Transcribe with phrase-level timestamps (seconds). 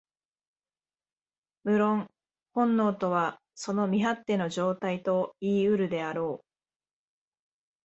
[1.63, 2.09] 無論、
[2.53, 6.45] 本能とはその未発展の状態といい得るであろう。